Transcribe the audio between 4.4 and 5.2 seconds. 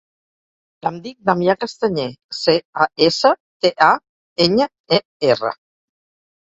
enya, e,